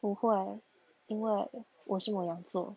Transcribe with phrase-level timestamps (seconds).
[0.00, 0.60] 不会，
[1.06, 1.50] 因为
[1.84, 2.76] 我是摩羊座。